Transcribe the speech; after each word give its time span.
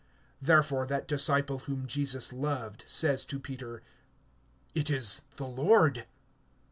(7)Therefore 0.41 0.87
that 0.87 1.07
disciple 1.07 1.59
whom 1.59 1.85
Jesus 1.85 2.33
loved 2.33 2.83
says 2.87 3.23
to 3.25 3.39
Peter: 3.39 3.83
It 4.73 4.89
is 4.89 5.21
the 5.35 5.45
Lord. 5.45 6.07